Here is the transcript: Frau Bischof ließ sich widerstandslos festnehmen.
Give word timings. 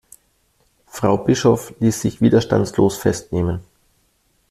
Frau 0.87 1.15
Bischof 1.19 1.75
ließ 1.79 2.01
sich 2.01 2.21
widerstandslos 2.21 2.97
festnehmen. 2.97 3.59